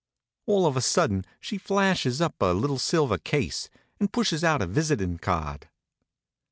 All 0.47 0.65
of 0.65 0.75
a 0.75 0.81
sudden 0.81 1.25
she 1.39 1.59
flashes 1.59 2.21
up 2.21 2.33
a 2.41 2.55
little 2.55 2.79
silver 2.79 3.19
case, 3.19 3.69
and 3.99 4.11
pushes 4.11 4.43
out 4.43 4.59
a 4.63 4.65
visitin' 4.65 5.19
card. 5.19 5.69